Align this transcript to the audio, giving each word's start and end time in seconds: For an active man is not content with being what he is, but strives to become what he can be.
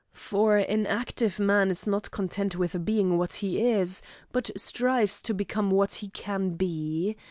For 0.13 0.57
an 0.57 0.87
active 0.87 1.37
man 1.37 1.69
is 1.69 1.85
not 1.85 2.09
content 2.09 2.55
with 2.55 2.83
being 2.83 3.19
what 3.19 3.33
he 3.33 3.61
is, 3.61 4.01
but 4.31 4.49
strives 4.59 5.21
to 5.21 5.31
become 5.35 5.69
what 5.69 5.93
he 5.93 6.09
can 6.09 6.55
be. 6.55 7.17